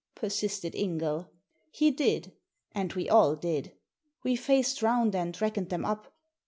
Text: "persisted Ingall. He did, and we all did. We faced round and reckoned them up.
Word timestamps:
"persisted 0.15 0.73
Ingall. 0.73 1.27
He 1.69 1.91
did, 1.91 2.31
and 2.71 2.91
we 2.93 3.07
all 3.07 3.35
did. 3.35 3.73
We 4.23 4.35
faced 4.35 4.81
round 4.81 5.13
and 5.15 5.39
reckoned 5.39 5.69
them 5.69 5.85
up. 5.85 6.11